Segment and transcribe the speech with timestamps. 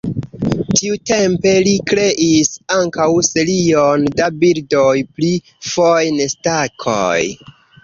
[0.77, 5.31] Tiutempe li kreis ankaŭ serion da bildoj pri
[5.75, 7.23] fojn-stakoj.